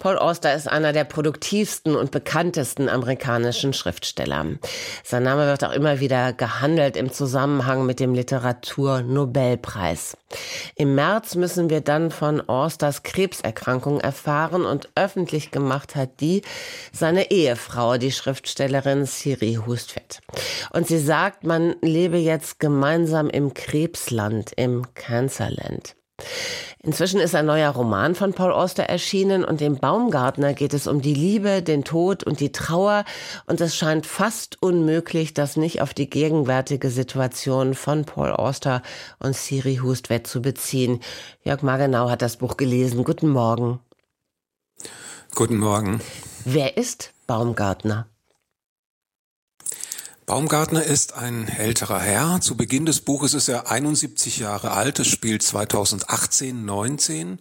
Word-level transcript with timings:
Paul 0.00 0.16
Auster 0.16 0.54
ist 0.54 0.66
einer 0.66 0.94
der 0.94 1.04
produktivsten 1.04 1.94
und 1.94 2.10
bekanntesten 2.10 2.88
amerikanischen 2.88 3.74
Schriftsteller. 3.74 4.46
Sein 5.04 5.24
Name 5.24 5.46
wird 5.46 5.62
auch 5.62 5.72
immer 5.72 6.00
wieder 6.00 6.32
gehandelt 6.32 6.96
im 6.96 7.12
Zusammenhang 7.12 7.84
mit 7.84 8.00
dem 8.00 8.14
Literaturnobelpreis. 8.14 10.16
Im 10.74 10.94
März 10.94 11.34
müssen 11.34 11.68
wir 11.68 11.82
dann 11.82 12.10
von 12.10 12.40
Austers 12.48 13.02
Krebserkrankung 13.02 14.00
erfahren 14.00 14.64
und 14.64 14.88
öffentlich 14.94 15.50
gemacht 15.50 15.96
hat 15.96 16.20
die 16.20 16.40
seine 16.92 17.30
Ehefrau, 17.30 17.98
die 17.98 18.10
Schriftstellerin 18.10 19.04
Siri 19.04 19.58
Hustvedt. 19.66 20.20
Und 20.72 20.86
sie 20.86 20.98
sagt, 20.98 21.44
man 21.44 21.74
lebe 21.82 22.16
jetzt 22.16 22.58
gemeinsam 22.58 23.28
im 23.28 23.52
Krebsland, 23.52 24.52
im 24.56 24.86
Cancerland. 24.94 25.94
Inzwischen 26.82 27.20
ist 27.20 27.34
ein 27.34 27.44
neuer 27.44 27.68
Roman 27.70 28.14
von 28.14 28.32
Paul 28.32 28.52
Auster 28.52 28.84
erschienen 28.84 29.44
und 29.44 29.60
im 29.60 29.76
Baumgartner 29.76 30.54
geht 30.54 30.72
es 30.72 30.86
um 30.86 31.02
die 31.02 31.12
Liebe, 31.12 31.62
den 31.62 31.84
Tod 31.84 32.24
und 32.24 32.40
die 32.40 32.52
Trauer 32.52 33.04
und 33.44 33.60
es 33.60 33.76
scheint 33.76 34.06
fast 34.06 34.62
unmöglich, 34.62 35.34
das 35.34 35.56
nicht 35.56 35.82
auf 35.82 35.92
die 35.92 36.08
gegenwärtige 36.08 36.88
Situation 36.88 37.74
von 37.74 38.06
Paul 38.06 38.30
Auster 38.30 38.80
und 39.18 39.36
Siri 39.36 39.80
Hustvedt 39.82 40.26
zu 40.26 40.40
beziehen. 40.40 41.00
Jörg 41.44 41.60
Magenau 41.60 42.08
hat 42.08 42.22
das 42.22 42.38
Buch 42.38 42.56
gelesen. 42.56 43.04
Guten 43.04 43.28
Morgen. 43.28 43.80
Guten 45.34 45.58
Morgen. 45.58 46.00
Wer 46.46 46.78
ist 46.78 47.12
Baumgartner? 47.26 48.06
Baumgartner 50.30 50.84
ist 50.84 51.14
ein 51.14 51.48
älterer 51.48 51.98
Herr. 51.98 52.40
Zu 52.40 52.56
Beginn 52.56 52.86
des 52.86 53.00
Buches 53.00 53.34
ist 53.34 53.48
er 53.48 53.68
71 53.68 54.38
Jahre 54.38 54.70
alt. 54.70 55.00
Es 55.00 55.08
spielt 55.08 55.42
2018, 55.42 56.64
19. 56.64 57.40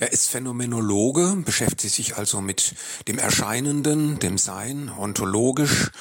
Er 0.00 0.12
ist 0.12 0.28
Phänomenologe, 0.28 1.34
beschäftigt 1.46 1.94
sich 1.94 2.18
also 2.18 2.42
mit 2.42 2.74
dem 3.08 3.18
Erscheinenden, 3.18 4.18
dem 4.18 4.36
Sein, 4.36 4.92
ontologisch, 4.98 5.92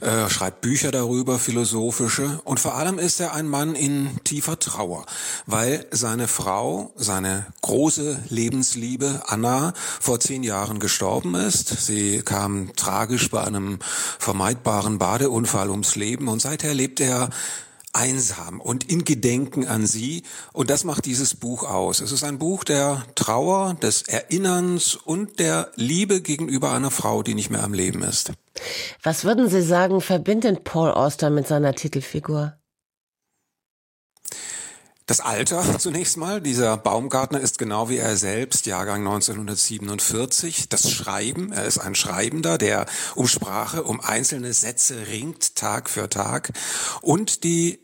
äh, 0.00 0.28
schreibt 0.28 0.62
Bücher 0.62 0.90
darüber, 0.90 1.38
philosophische. 1.38 2.40
Und 2.42 2.58
vor 2.58 2.74
allem 2.74 2.98
ist 2.98 3.20
er 3.20 3.32
ein 3.32 3.46
Mann 3.46 3.76
in 3.76 4.18
tiefer 4.24 4.58
Trauer, 4.58 5.06
weil 5.46 5.86
seine 5.92 6.26
Frau, 6.26 6.92
seine 6.96 7.46
große 7.62 8.20
Lebensliebe 8.30 9.22
Anna 9.26 9.74
vor 10.00 10.18
zehn 10.18 10.42
Jahren 10.42 10.80
gestorben 10.80 11.36
ist. 11.36 11.68
Sie 11.68 12.20
kam 12.22 12.74
tragisch 12.74 13.30
bei 13.30 13.44
einem 13.44 13.78
vermeidbaren 14.18 14.98
Badeunfall 14.98 15.70
um 15.70 15.83
ums 15.84 15.96
Leben 15.96 16.28
und 16.28 16.40
seither 16.40 16.72
lebt 16.72 17.00
er 17.00 17.28
einsam 17.92 18.60
und 18.60 18.90
in 18.90 19.04
Gedenken 19.04 19.66
an 19.66 19.86
sie. 19.86 20.24
Und 20.52 20.70
das 20.70 20.82
macht 20.82 21.04
dieses 21.04 21.36
Buch 21.36 21.62
aus. 21.62 22.00
Es 22.00 22.10
ist 22.10 22.24
ein 22.24 22.38
Buch 22.38 22.64
der 22.64 23.04
Trauer, 23.14 23.74
des 23.74 24.02
Erinnerns 24.02 24.96
und 24.96 25.38
der 25.38 25.70
Liebe 25.76 26.20
gegenüber 26.20 26.72
einer 26.72 26.90
Frau, 26.90 27.22
die 27.22 27.34
nicht 27.34 27.50
mehr 27.50 27.62
am 27.62 27.72
Leben 27.72 28.02
ist. 28.02 28.32
Was 29.02 29.24
würden 29.24 29.48
Sie 29.48 29.62
sagen, 29.62 30.00
verbindet 30.00 30.64
Paul 30.64 30.90
Auster 30.90 31.30
mit 31.30 31.46
seiner 31.46 31.74
Titelfigur? 31.74 32.54
Das 35.06 35.20
Alter 35.20 35.62
zunächst 35.78 36.16
mal. 36.16 36.40
Dieser 36.40 36.76
Baumgartner 36.78 37.40
ist 37.40 37.58
genau 37.58 37.90
wie 37.90 37.98
er 37.98 38.16
selbst, 38.16 38.64
Jahrgang 38.64 39.06
1947. 39.06 40.70
Das 40.70 40.90
Schreiben, 40.90 41.52
er 41.52 41.66
ist 41.66 41.78
ein 41.78 41.94
Schreibender, 41.94 42.56
der 42.56 42.86
um 43.14 43.28
Sprache, 43.28 43.82
um 43.82 44.00
einzelne 44.00 44.54
Sätze 44.54 45.06
ringt, 45.08 45.56
Tag 45.56 45.90
für 45.90 46.08
Tag. 46.08 46.52
Und 47.02 47.44
die 47.44 47.83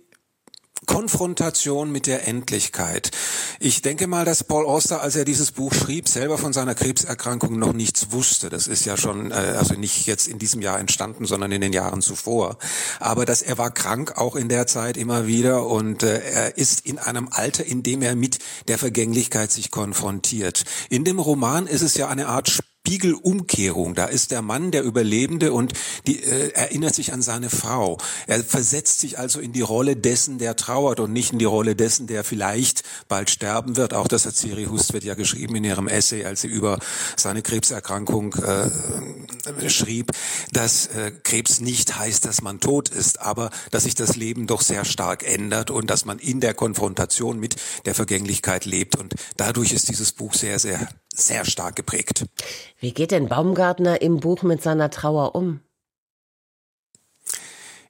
Konfrontation 0.91 1.93
mit 1.93 2.09
der 2.09 2.27
Endlichkeit. 2.27 3.13
Ich 3.61 3.81
denke 3.81 4.09
mal, 4.09 4.25
dass 4.25 4.43
Paul 4.43 4.67
Auster, 4.67 5.01
als 5.01 5.15
er 5.15 5.25
dieses 5.25 5.53
Buch 5.53 5.73
schrieb, 5.73 6.09
selber 6.09 6.37
von 6.37 6.53
seiner 6.53 6.75
Krebserkrankung 6.75 7.61
noch 7.61 7.73
nichts 7.73 8.11
wusste. 8.11 8.51
Das 8.51 8.67
ist 8.67 8.85
ja 8.87 8.97
schon, 8.97 9.31
äh, 9.31 9.35
also 9.57 9.75
nicht 9.75 10.09
jetzt 10.09 10.27
in 10.27 10.41
diesem 10.41 10.61
Jahr 10.61 10.81
entstanden, 10.81 11.27
sondern 11.27 11.53
in 11.53 11.61
den 11.61 11.73
Jahren 11.73 12.03
zuvor. 12.03 12.59
Aber 12.99 13.25
dass 13.25 13.41
er 13.41 13.57
war 13.57 13.71
krank 13.71 14.19
auch 14.19 14.35
in 14.35 14.49
der 14.49 14.67
Zeit 14.67 14.97
immer 14.97 15.29
wieder 15.29 15.65
und 15.65 16.03
äh, 16.03 16.23
er 16.23 16.59
ist 16.59 16.85
in 16.85 16.99
einem 16.99 17.29
Alter, 17.31 17.65
in 17.65 17.85
dem 17.85 18.03
er 18.03 18.17
mit 18.17 18.41
der 18.67 18.77
Vergänglichkeit 18.77 19.53
sich 19.53 19.71
konfrontiert. 19.71 20.65
In 20.89 21.05
dem 21.05 21.21
Roman 21.21 21.69
ist 21.69 21.83
es 21.83 21.95
ja 21.97 22.09
eine 22.09 22.27
Art 22.27 22.49
Spiegelumkehrung. 22.87 23.95
Da 23.95 24.07
ist 24.07 24.31
der 24.31 24.41
Mann 24.41 24.71
der 24.71 24.83
Überlebende 24.83 25.53
und 25.53 25.75
die, 26.07 26.23
äh, 26.25 26.51
erinnert 26.55 26.95
sich 26.95 27.13
an 27.13 27.21
seine 27.21 27.51
Frau. 27.51 27.99
Er 28.27 28.43
versetzt 28.43 29.01
sich 29.01 29.19
also 29.19 29.39
in 29.39 29.53
die 29.53 29.61
Rolle 29.61 29.97
dessen, 29.97 30.39
der 30.39 30.57
trauert 30.57 30.99
und 30.99 31.13
nicht 31.13 31.33
in 31.33 31.39
die 31.39 31.45
Rolle 31.45 31.77
dessen, 31.77 32.07
der 32.07 32.25
vielleicht 32.25 32.83
bald 33.07 33.29
sterben 33.29 33.77
wird. 33.77 33.93
Auch 33.93 34.09
das 34.09 34.25
hat 34.25 34.35
Siri 34.35 34.65
Hustvedt 34.65 35.05
ja 35.05 35.15
geschrieben 35.15 35.57
in 35.57 35.65
ihrem 35.65 35.89
Essay, 35.89 36.25
als 36.25 36.41
sie 36.41 36.49
über 36.49 36.79
seine 37.17 37.43
Krebserkrankung 37.43 38.35
äh, 38.35 38.71
schrieb, 39.69 40.13
dass 40.53 40.87
äh, 40.87 41.13
Krebs 41.23 41.61
nicht 41.61 41.99
heißt, 41.99 42.25
dass 42.25 42.41
man 42.41 42.61
tot 42.61 42.89
ist, 42.89 43.21
aber 43.21 43.51
dass 43.71 43.85
sich 43.85 43.95
das 43.95 44.17
Leben 44.17 44.47
doch 44.47 44.63
sehr 44.63 44.87
stark 44.87 45.23
ändert 45.23 45.71
und 45.71 45.91
dass 45.91 46.07
man 46.07 46.19
in 46.19 46.41
der 46.41 46.55
Konfrontation 46.55 47.39
mit 47.39 47.57
der 47.85 47.95
Vergänglichkeit 47.95 48.65
lebt. 48.65 48.97
Und 48.97 49.15
dadurch 49.37 49.73
ist 49.73 49.91
dieses 49.91 50.13
Buch 50.13 50.33
sehr, 50.33 50.59
sehr 50.59 50.89
sehr 51.15 51.45
stark 51.45 51.77
geprägt. 51.77 52.27
Wie 52.79 52.93
geht 52.93 53.11
denn 53.11 53.29
Baumgartner 53.29 54.03
im 54.03 54.21
Buch 54.21 54.43
mit 54.43 54.63
seiner 54.63 54.91
Trauer 54.91 55.35
um? 55.35 55.61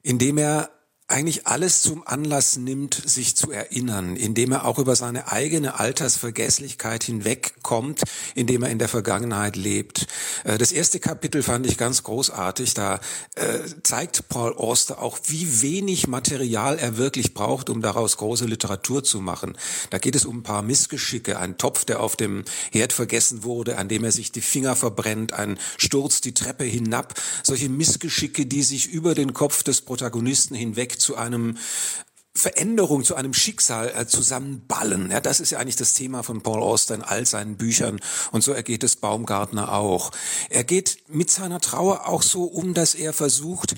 Indem 0.03 0.37
er 0.37 0.69
eigentlich 1.11 1.45
alles 1.45 1.81
zum 1.81 2.07
Anlass 2.07 2.57
nimmt, 2.57 2.95
sich 3.05 3.35
zu 3.35 3.51
erinnern, 3.51 4.15
indem 4.15 4.53
er 4.53 4.65
auch 4.65 4.79
über 4.79 4.95
seine 4.95 5.31
eigene 5.31 5.79
Altersvergesslichkeit 5.79 7.03
hinwegkommt, 7.03 8.01
indem 8.33 8.63
er 8.63 8.69
in 8.69 8.79
der 8.79 8.87
Vergangenheit 8.87 9.55
lebt. 9.55 10.07
Äh, 10.43 10.57
das 10.57 10.71
erste 10.71 10.99
Kapitel 10.99 11.43
fand 11.43 11.67
ich 11.67 11.77
ganz 11.77 12.03
großartig. 12.03 12.73
Da 12.73 12.99
äh, 13.35 13.59
zeigt 13.83 14.29
Paul 14.29 14.53
Auster 14.53 15.01
auch, 15.01 15.19
wie 15.27 15.61
wenig 15.61 16.07
Material 16.07 16.79
er 16.79 16.97
wirklich 16.97 17.33
braucht, 17.33 17.69
um 17.69 17.81
daraus 17.81 18.17
große 18.17 18.45
Literatur 18.45 19.03
zu 19.03 19.19
machen. 19.19 19.57
Da 19.89 19.97
geht 19.97 20.15
es 20.15 20.25
um 20.25 20.39
ein 20.39 20.43
paar 20.43 20.61
Missgeschicke, 20.61 21.37
ein 21.37 21.57
Topf, 21.57 21.83
der 21.85 21.99
auf 21.99 22.15
dem 22.15 22.45
Herd 22.71 22.93
vergessen 22.93 23.43
wurde, 23.43 23.77
an 23.77 23.89
dem 23.89 24.05
er 24.05 24.11
sich 24.11 24.31
die 24.31 24.41
Finger 24.41 24.75
verbrennt, 24.75 25.33
ein 25.33 25.59
Sturz 25.77 26.21
die 26.21 26.33
Treppe 26.33 26.63
hinab, 26.63 27.15
solche 27.43 27.67
Missgeschicke, 27.67 28.45
die 28.45 28.63
sich 28.63 28.87
über 28.87 29.13
den 29.13 29.33
Kopf 29.33 29.63
des 29.63 29.81
Protagonisten 29.81 30.55
hinweg 30.55 31.00
zu 31.01 31.17
einem 31.17 31.57
Veränderung 32.33 33.03
zu 33.03 33.15
einem 33.15 33.33
Schicksal 33.33 33.91
äh, 33.93 34.07
zusammenballen. 34.07 35.11
Ja, 35.11 35.19
das 35.19 35.41
ist 35.41 35.51
ja 35.51 35.59
eigentlich 35.59 35.75
das 35.75 35.93
Thema 35.93 36.23
von 36.23 36.41
Paul 36.41 36.63
Auster 36.63 36.95
in 36.95 37.01
all 37.01 37.25
seinen 37.25 37.57
Büchern. 37.57 37.99
Und 38.31 38.41
so 38.41 38.53
ergeht 38.53 38.83
es 38.83 38.95
Baumgartner 38.95 39.73
auch. 39.73 40.11
Er 40.49 40.63
geht 40.63 40.99
mit 41.09 41.29
seiner 41.29 41.59
Trauer 41.59 42.07
auch 42.07 42.21
so 42.21 42.45
um, 42.45 42.73
dass 42.73 42.95
er 42.95 43.11
versucht, 43.11 43.75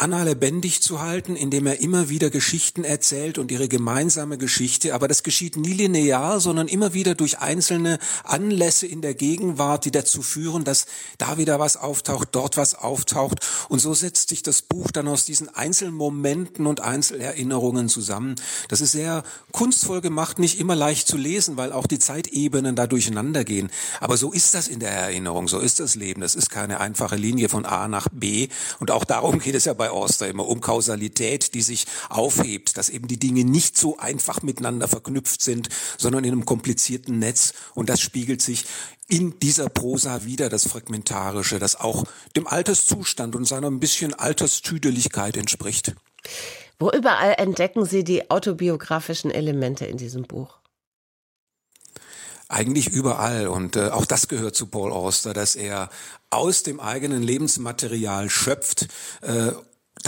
Anna 0.00 0.22
lebendig 0.22 0.80
zu 0.80 1.02
halten, 1.02 1.36
indem 1.36 1.66
er 1.66 1.80
immer 1.80 2.08
wieder 2.08 2.30
Geschichten 2.30 2.84
erzählt 2.84 3.36
und 3.36 3.50
ihre 3.50 3.68
gemeinsame 3.68 4.38
Geschichte. 4.38 4.94
Aber 4.94 5.08
das 5.08 5.22
geschieht 5.22 5.58
nie 5.58 5.74
linear, 5.74 6.40
sondern 6.40 6.68
immer 6.68 6.94
wieder 6.94 7.14
durch 7.14 7.40
einzelne 7.40 7.98
Anlässe 8.24 8.86
in 8.86 9.02
der 9.02 9.12
Gegenwart, 9.12 9.84
die 9.84 9.90
dazu 9.90 10.22
führen, 10.22 10.64
dass 10.64 10.86
da 11.18 11.36
wieder 11.36 11.58
was 11.58 11.76
auftaucht, 11.76 12.28
dort 12.32 12.56
was 12.56 12.74
auftaucht. 12.74 13.46
Und 13.68 13.80
so 13.80 13.92
setzt 13.92 14.30
sich 14.30 14.42
das 14.42 14.62
Buch 14.62 14.90
dann 14.90 15.06
aus 15.06 15.26
diesen 15.26 15.54
Einzelmomenten 15.54 16.66
und 16.66 16.80
Einzelerinnerungen 16.80 17.90
zusammen. 17.90 18.36
Das 18.68 18.80
ist 18.80 18.92
sehr 18.92 19.22
kunstvoll 19.52 20.00
gemacht, 20.00 20.38
nicht 20.38 20.58
immer 20.58 20.76
leicht 20.76 21.08
zu 21.08 21.18
lesen, 21.18 21.58
weil 21.58 21.74
auch 21.74 21.86
die 21.86 21.98
Zeitebenen 21.98 22.74
da 22.74 22.86
durcheinander 22.86 23.44
gehen. 23.44 23.70
Aber 24.00 24.16
so 24.16 24.32
ist 24.32 24.54
das 24.54 24.66
in 24.66 24.80
der 24.80 24.92
Erinnerung, 24.92 25.46
so 25.46 25.58
ist 25.58 25.78
das 25.78 25.94
Leben. 25.94 26.22
Das 26.22 26.34
ist 26.34 26.48
keine 26.48 26.80
einfache 26.80 27.16
Linie 27.16 27.50
von 27.50 27.66
A 27.66 27.86
nach 27.86 28.08
B. 28.10 28.48
Und 28.78 28.90
auch 28.90 29.04
darum 29.04 29.40
geht 29.40 29.54
es 29.54 29.66
ja 29.66 29.74
bei 29.74 29.89
bei 29.90 29.96
Oster 29.96 30.28
immer 30.28 30.46
um 30.46 30.60
Kausalität, 30.60 31.54
die 31.54 31.62
sich 31.62 31.86
aufhebt, 32.08 32.76
dass 32.76 32.88
eben 32.88 33.08
die 33.08 33.18
Dinge 33.18 33.44
nicht 33.44 33.76
so 33.76 33.98
einfach 33.98 34.42
miteinander 34.42 34.88
verknüpft 34.88 35.42
sind, 35.42 35.68
sondern 35.98 36.24
in 36.24 36.32
einem 36.32 36.44
komplizierten 36.44 37.18
Netz. 37.18 37.52
Und 37.74 37.88
das 37.88 38.00
spiegelt 38.00 38.40
sich 38.40 38.64
in 39.08 39.38
dieser 39.40 39.68
Prosa 39.68 40.24
wieder, 40.24 40.48
das 40.48 40.68
Fragmentarische, 40.68 41.58
das 41.58 41.78
auch 41.78 42.04
dem 42.36 42.46
Alterszustand 42.46 43.34
und 43.34 43.44
seiner 43.44 43.68
ein 43.68 43.80
bisschen 43.80 44.14
Alterstüdeligkeit 44.14 45.36
entspricht. 45.36 45.94
Wo 46.78 46.90
überall 46.90 47.34
entdecken 47.38 47.84
Sie 47.84 48.04
die 48.04 48.30
autobiografischen 48.30 49.30
Elemente 49.30 49.84
in 49.86 49.96
diesem 49.96 50.22
Buch? 50.22 50.60
Eigentlich 52.50 52.88
überall. 52.88 53.46
Und 53.46 53.76
äh, 53.76 53.90
auch 53.90 54.06
das 54.06 54.26
gehört 54.26 54.56
zu 54.56 54.66
Paul 54.66 54.90
Auster, 54.90 55.32
dass 55.34 55.54
er 55.54 55.88
aus 56.30 56.64
dem 56.64 56.80
eigenen 56.80 57.22
Lebensmaterial 57.22 58.28
schöpft 58.28 58.88
äh, 59.20 59.52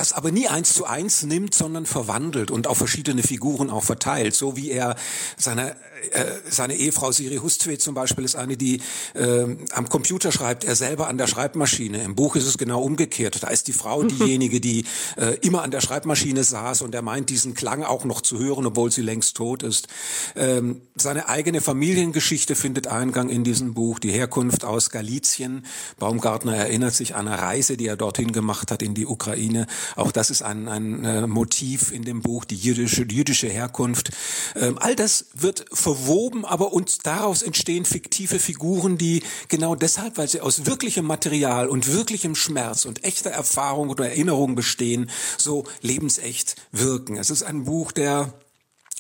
das 0.03 0.13
aber 0.13 0.33
nie 0.33 0.49
eins 0.49 0.75
zu 0.75 0.85
eins 0.85 1.23
nimmt, 1.23 1.55
sondern 1.55 1.87
verwandelt 1.87 2.51
und 2.51 2.67
auf 2.67 2.77
verschiedene 2.77 3.23
Figuren 3.23 3.71
auch 3.71 3.85
verteilt, 3.85 4.35
so 4.35 4.57
wie 4.57 4.73
er 4.73 4.97
seine 5.37 5.77
äh, 6.11 6.25
seine 6.51 6.75
Ehefrau 6.75 7.13
Siri 7.13 7.37
Hustvedt 7.37 7.81
zum 7.81 7.95
Beispiel 7.95 8.25
ist 8.25 8.35
eine, 8.35 8.57
die 8.57 8.81
äh, 9.15 9.45
am 9.73 9.89
Computer 9.89 10.33
schreibt, 10.33 10.65
er 10.65 10.75
selber 10.75 11.09
an 11.09 11.19
der 11.19 11.27
Schreibmaschine. 11.27 12.03
Im 12.03 12.15
Buch 12.15 12.35
ist 12.37 12.47
es 12.47 12.59
genau 12.59 12.83
umgekehrt. 12.83 13.43
Da 13.43 13.49
ist 13.49 13.69
die 13.69 13.73
Frau 13.73 14.03
diejenige, 14.03 14.61
die 14.61 14.85
äh, 15.17 15.37
immer 15.43 15.63
an 15.63 15.71
der 15.71 15.81
Schreibmaschine 15.81 16.43
saß 16.43 16.83
und 16.83 16.95
er 16.95 17.03
meint, 17.03 17.31
diesen 17.31 17.55
Klang 17.55 17.85
auch 17.85 18.05
noch 18.05 18.21
zu 18.21 18.39
hören, 18.39 18.67
obwohl 18.67 18.91
sie 18.91 19.03
längst 19.03 19.37
tot 19.37 19.63
ist. 19.63 19.89
Ähm, 20.35 20.83
seine 20.97 21.29
eigene 21.29 21.61
Familiengeschichte 21.61 22.57
findet 22.57 22.89
Eingang 22.89 23.29
in 23.29 23.45
diesem 23.45 23.75
Buch, 23.75 23.99
die 23.99 24.11
Herkunft 24.11 24.65
aus 24.65 24.91
Galizien. 24.91 25.65
Baumgartner 25.99 26.57
erinnert 26.57 26.95
sich 26.95 27.15
an 27.15 27.29
eine 27.29 27.41
Reise, 27.41 27.77
die 27.77 27.87
er 27.87 27.97
dorthin 27.97 28.33
gemacht 28.33 28.71
hat 28.71 28.83
in 28.83 28.95
die 28.95 29.07
Ukraine. 29.07 29.67
Auch 29.97 30.13
das 30.13 30.31
ist 30.31 30.43
ein, 30.43 30.69
ein 30.69 31.05
äh, 31.05 31.27
Motiv 31.27 31.93
in 31.93 32.03
dem 32.03 32.23
Buch, 32.23 32.45
die 32.45 32.57
jüdische, 32.57 33.07
die 33.07 33.17
jüdische 33.17 33.49
Herkunft. 33.49 34.11
Ähm, 34.57 34.79
all 34.79 34.97
das 34.97 35.27
wird 35.35 35.65
verwoben, 35.73 36.45
aber 36.45 36.73
uns 36.73 36.99
daraus 36.99 37.43
entstehen 37.43 37.85
fiktive 37.85 38.39
Figuren, 38.39 38.99
die 38.99 39.23
genau 39.49 39.75
deshalb, 39.75 40.19
weil 40.19 40.29
sie 40.29 40.41
aus 40.41 40.67
wirklichem 40.67 41.05
Material 41.05 41.69
und 41.69 41.93
wirklichem 41.93 42.35
Schmerz 42.35 42.85
und 42.85 43.05
echter 43.05 43.31
Erfahrung 43.31 43.91
oder 43.91 44.09
Erinnerung 44.09 44.55
bestehen, 44.55 45.11
so 45.39 45.65
lebensecht 45.81 46.57
wirken. 46.73 47.17
Es 47.17 47.31
ist 47.31 47.43
ein 47.43 47.65
Buch 47.65 47.93
der 47.93 48.33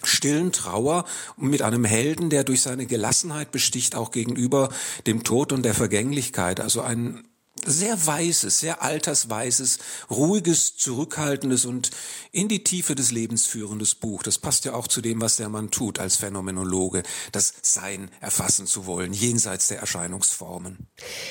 stillen 0.05 0.53
Trauer 0.53 1.05
und 1.37 1.51
mit 1.51 1.63
einem 1.63 1.85
Helden, 1.85 2.31
der 2.31 2.45
durch 2.45 2.63
seine 2.63 2.87
Gelassenheit 2.87 3.53
besticht, 3.53 3.95
auch 3.95 4.11
gegenüber 4.11 4.71
dem 5.07 5.23
Tod 5.23 5.53
und 5.53 5.63
der 5.63 5.75
Vergänglichkeit. 5.75 6.61
Also 6.61 6.81
ein 6.81 7.25
sehr 7.67 8.07
weises, 8.07 8.59
sehr 8.59 8.83
altersweises, 8.83 9.79
ruhiges, 10.11 10.77
zurückhaltendes 10.77 11.65
und 11.65 11.91
in 12.31 12.49
die 12.49 12.65
Tiefe 12.65 12.95
des 12.95 13.11
Lebens 13.11 13.47
führendes 13.47 13.95
Buch. 13.95 14.23
Das 14.23 14.39
passt 14.39 14.65
ja 14.65 14.75
auch 14.75 14.89
zu 14.89 15.01
dem, 15.01 15.21
was 15.21 15.37
der 15.37 15.49
Mann 15.49 15.71
tut 15.71 15.99
als 15.99 16.17
Phänomenologe, 16.17 17.03
das 17.33 17.55
Sein 17.63 18.11
erfassen 18.21 18.67
zu 18.67 18.87
wollen, 18.87 19.13
jenseits 19.13 19.69
der 19.69 19.79
Erscheinungsformen. 19.79 20.89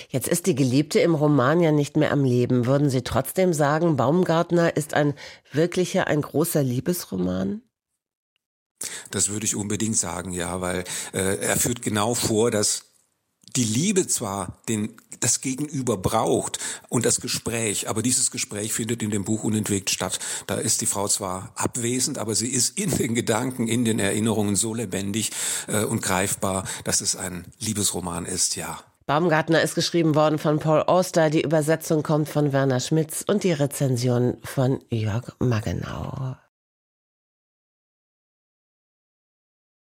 Jetzt 0.09 0.27
ist 0.27 0.45
die 0.47 0.55
Geliebte 0.55 0.99
im 0.99 1.15
Roman 1.15 1.59
ja 1.61 1.71
nicht 1.71 1.97
mehr 1.97 2.11
am 2.11 2.23
Leben. 2.23 2.65
Würden 2.65 2.89
Sie 2.89 3.03
trotzdem 3.03 3.53
sagen, 3.53 3.95
Baumgartner 3.95 4.75
ist 4.75 4.93
ein 4.93 5.13
wirklicher, 5.51 6.07
ein 6.07 6.21
großer 6.21 6.63
Liebesroman? 6.63 7.61
Das 9.11 9.29
würde 9.29 9.45
ich 9.45 9.55
unbedingt 9.55 9.97
sagen, 9.97 10.31
ja, 10.31 10.61
weil 10.61 10.83
äh, 11.13 11.37
er 11.37 11.57
führt 11.57 11.81
genau 11.81 12.15
vor, 12.15 12.51
dass 12.51 12.90
die 13.55 13.63
Liebe 13.63 14.07
zwar 14.07 14.57
den, 14.67 14.95
das 15.19 15.41
Gegenüber 15.41 15.97
braucht 15.97 16.59
und 16.89 17.05
das 17.05 17.21
Gespräch, 17.21 17.89
aber 17.89 18.01
dieses 18.01 18.31
Gespräch 18.31 18.73
findet 18.73 19.03
in 19.03 19.11
dem 19.11 19.23
Buch 19.23 19.43
unentwegt 19.43 19.89
statt. 19.89 20.19
Da 20.47 20.55
ist 20.55 20.81
die 20.81 20.85
Frau 20.85 21.07
zwar 21.07 21.51
abwesend, 21.55 22.17
aber 22.17 22.35
sie 22.35 22.47
ist 22.47 22.77
in 22.77 22.95
den 22.97 23.15
Gedanken, 23.15 23.67
in 23.67 23.85
den 23.85 23.99
Erinnerungen 23.99 24.55
so 24.55 24.73
lebendig 24.73 25.31
äh, 25.67 25.83
und 25.83 26.01
greifbar, 26.01 26.65
dass 26.83 27.01
es 27.01 27.15
ein 27.15 27.45
Liebesroman 27.59 28.25
ist, 28.25 28.55
ja. 28.55 28.79
Baumgartner 29.07 29.61
ist 29.61 29.75
geschrieben 29.75 30.15
worden 30.15 30.39
von 30.39 30.59
Paul 30.59 30.83
Auster, 30.83 31.29
die 31.29 31.41
Übersetzung 31.41 32.03
kommt 32.03 32.29
von 32.29 32.53
Werner 32.53 32.79
Schmitz 32.79 33.25
und 33.27 33.43
die 33.43 33.51
Rezension 33.51 34.37
von 34.43 34.79
Jörg 34.89 35.33
Maggenau. 35.39 36.37